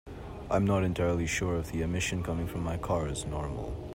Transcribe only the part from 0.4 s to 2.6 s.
I'm not entirely sure if the emission coming